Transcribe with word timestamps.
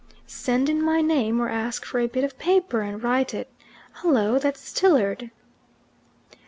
"Send 0.25 0.67
in 0.67 0.81
my 0.81 0.99
name, 1.01 1.39
or 1.39 1.47
ask 1.47 1.85
for 1.85 1.99
a 1.99 2.07
bit 2.07 2.23
of 2.23 2.39
paper 2.39 2.81
and 2.81 3.03
write 3.03 3.35
it. 3.35 3.53
Hullo! 3.97 4.39
that's 4.39 4.73
Tilliard!" 4.73 5.29